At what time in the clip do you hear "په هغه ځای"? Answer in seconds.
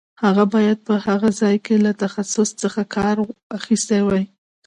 0.87-1.55